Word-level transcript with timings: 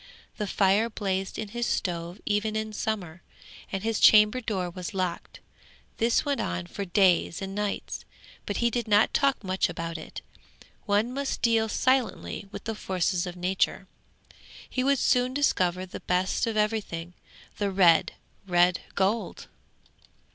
The 0.37 0.47
fire 0.47 0.89
blazed 0.89 1.37
in 1.37 1.49
his 1.49 1.67
stove 1.67 2.19
even 2.25 2.55
in 2.55 2.73
summer, 2.73 3.21
and 3.71 3.83
his 3.83 3.99
chamber 3.99 4.41
door 4.41 4.67
was 4.71 4.95
locked. 4.95 5.41
This 5.97 6.25
went 6.25 6.41
on 6.41 6.65
for 6.65 6.85
days 6.85 7.39
and 7.39 7.53
nights, 7.53 8.03
but 8.47 8.57
he 8.57 8.71
did 8.71 8.87
not 8.87 9.13
talk 9.13 9.43
much 9.43 9.69
about 9.69 9.99
it. 9.99 10.21
One 10.87 11.13
must 11.13 11.43
deal 11.43 11.69
silently 11.69 12.47
with 12.51 12.63
the 12.63 12.73
forces 12.73 13.27
of 13.27 13.35
nature. 13.35 13.87
He 14.67 14.83
would 14.83 14.97
soon 14.97 15.35
discover 15.35 15.85
the 15.85 15.99
best 15.99 16.47
of 16.47 16.57
everything, 16.57 17.13
the 17.59 17.69
red, 17.69 18.13
red 18.47 18.79
gold! 18.95 19.49